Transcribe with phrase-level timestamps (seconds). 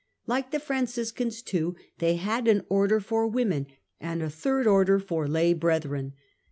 [0.25, 3.67] Like the Franciscans, too, they had an Order for women
[3.99, 6.13] and a" Third Order" for lay brethren.